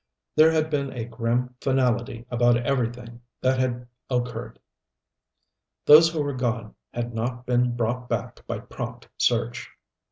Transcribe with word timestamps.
There 0.35 0.49
had 0.49 0.71
been 0.71 0.91
a 0.93 1.05
grim 1.05 1.53
finality 1.61 2.25
about 2.31 2.57
everything 2.57 3.21
that 3.41 3.59
had 3.59 3.87
occurred. 4.09 4.57
Those 5.85 6.09
who 6.11 6.23
were 6.23 6.33
gone 6.33 6.73
had 6.91 7.13
not 7.13 7.45
been 7.45 7.75
brought 7.75 8.09
back 8.09 8.39
by 8.47 8.61
prompt 8.61 9.09
search. 9.19 9.69